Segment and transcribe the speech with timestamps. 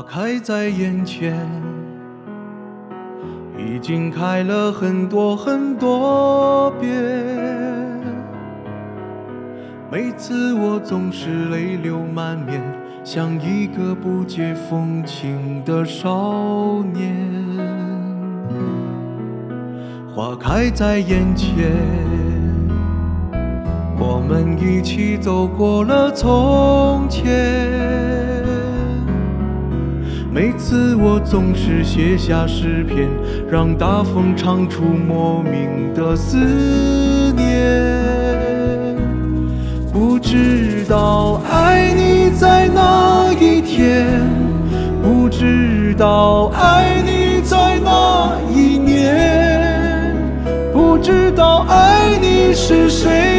[0.00, 1.46] 花开在眼前，
[3.58, 6.90] 已经开了很多很多遍。
[9.92, 12.62] 每次我总是泪流满面，
[13.04, 17.14] 像一个不解风情的少年。
[20.14, 21.76] 花开在眼前，
[23.98, 28.09] 我们一起走过了从前。
[30.40, 33.10] 每次我总是写下诗篇，
[33.50, 36.38] 让大风唱出莫名的思
[37.36, 37.46] 念。
[39.92, 44.06] 不知道爱你在哪一天，
[45.02, 50.16] 不知道爱你在哪一年，
[50.72, 53.29] 不知道爱你是谁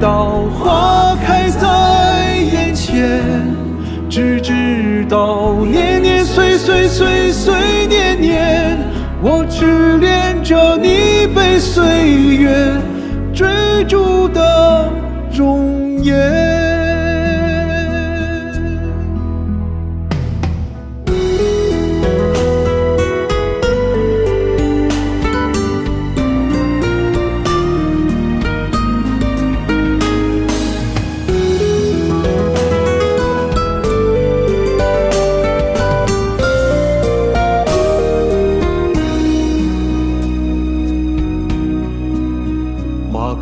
[0.00, 3.22] 到花开在眼前，
[4.08, 8.78] 只知道年年岁岁岁岁年年，
[9.22, 11.84] 我痴恋着你被岁
[12.38, 12.80] 月
[13.34, 14.90] 追逐的
[15.30, 16.49] 容颜。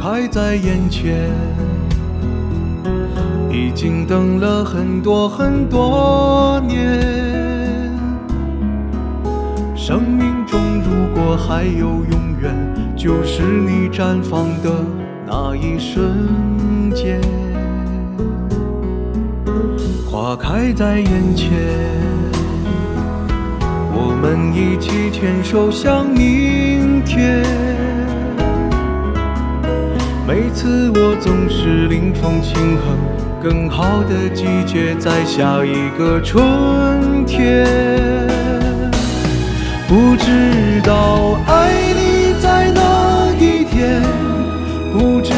[0.00, 1.28] 开在眼前，
[3.50, 7.02] 已经等了很多很多年。
[9.74, 12.54] 生命中如果还有永远，
[12.96, 14.70] 就是你绽放的
[15.26, 17.20] 那一瞬间。
[20.08, 21.50] 花开在眼前，
[23.92, 27.97] 我们一起牵手向明天。
[30.28, 32.98] 每次我总是临风轻哼，
[33.42, 37.66] 更好的季节在下一个春天。
[39.88, 44.02] 不知道爱你在哪一天，
[44.92, 45.32] 不知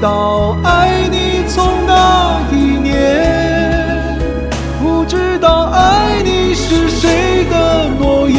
[0.00, 4.08] 道爱你从哪一年，
[4.80, 8.38] 不知道爱你是谁的诺言，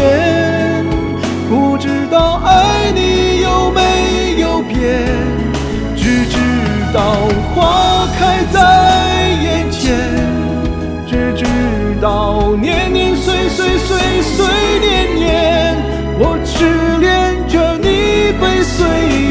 [6.92, 7.02] 到
[7.54, 8.58] 花开在
[9.44, 9.96] 眼前，
[11.08, 11.46] 只知
[12.02, 14.46] 道年年岁岁岁岁
[14.80, 15.78] 年年，
[16.18, 16.66] 我痴
[17.00, 18.88] 恋着你被岁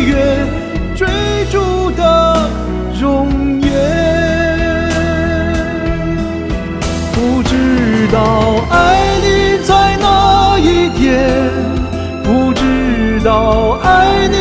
[0.06, 0.46] 月
[0.94, 1.08] 追
[1.50, 2.48] 逐的
[3.00, 3.28] 容
[3.60, 3.68] 颜。
[7.12, 8.16] 不知道
[8.70, 8.74] 爱
[9.20, 11.28] 你在哪一天，
[12.22, 14.36] 不知道爱你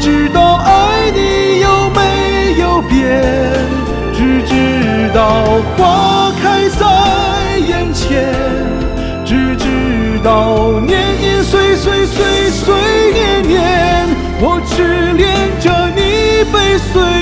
[0.00, 3.20] 知道爱你有没有变，
[4.14, 8.32] 只知道花开在眼前，
[9.26, 12.74] 只知道年年岁岁岁岁
[13.12, 14.08] 年年，
[14.40, 17.19] 我痴恋着你被岁